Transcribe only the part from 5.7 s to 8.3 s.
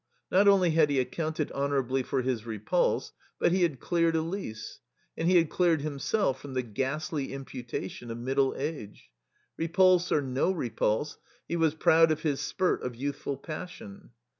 himself from the ghastly imputation of